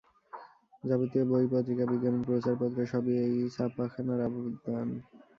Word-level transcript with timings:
যাবতীয় 0.83 1.23
বই, 1.25 1.45
পত্রিকা, 1.51 1.85
বিজ্ঞাপন 1.91 2.21
প্রচার 2.27 2.55
পত্র 2.59 2.79
সবই 2.91 3.13
এই 3.25 3.35
ছাপা 3.55 3.85
খানার 3.93 4.19
অবদান। 4.27 4.87